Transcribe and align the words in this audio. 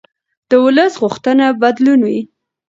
د 0.49 0.51
ولس 0.65 0.93
غوښتنه 1.01 1.45
بدلون 1.61 2.01
وي 2.09 2.19